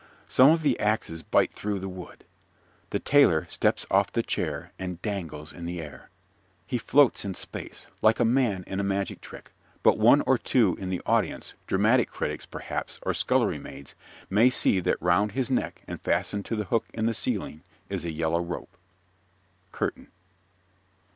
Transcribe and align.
Some 0.27 0.49
of 0.49 0.63
the 0.63 0.79
axes 0.79 1.21
bite 1.21 1.51
through 1.53 1.77
the 1.77 1.87
wood. 1.87 2.23
The 2.89 2.97
Tailor 2.97 3.45
steps 3.51 3.85
off 3.91 4.11
the 4.11 4.23
chair 4.23 4.71
and 4.79 4.99
dangles 5.03 5.53
in 5.53 5.65
the 5.65 5.79
air. 5.79 6.09
He 6.65 6.79
floats 6.79 7.23
in 7.23 7.35
space, 7.35 7.85
like 8.01 8.19
a 8.19 8.25
man 8.25 8.63
in 8.65 8.79
a 8.79 8.83
magic 8.83 9.21
trick, 9.21 9.51
but 9.83 9.99
one 9.99 10.21
or 10.21 10.39
two 10.39 10.75
in 10.79 10.89
the 10.89 11.03
audience, 11.05 11.53
dramatic 11.67 12.09
critics, 12.09 12.47
perhaps, 12.47 12.97
or 13.03 13.13
scullery 13.13 13.59
maids, 13.59 13.93
may 14.27 14.49
see 14.49 14.79
that 14.79 14.99
round 14.99 15.33
his 15.33 15.51
neck 15.51 15.83
and 15.87 16.01
fastened 16.01 16.45
to 16.45 16.55
the 16.55 16.63
hook 16.65 16.85
in 16.95 17.05
the 17.05 17.13
ceiling 17.13 17.61
is 17.87 18.03
a 18.03 18.09
yellow 18.09 18.41
rope._) 18.41 18.69
(_Curtain. 19.71 20.07